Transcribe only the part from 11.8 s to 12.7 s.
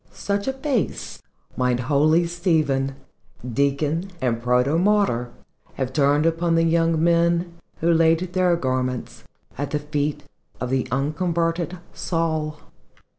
Saul.